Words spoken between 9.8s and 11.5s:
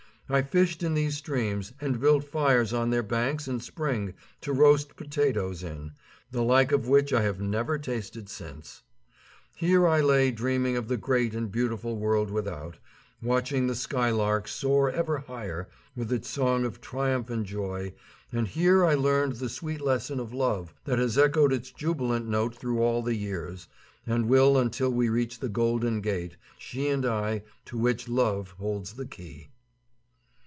I lay dreaming of the great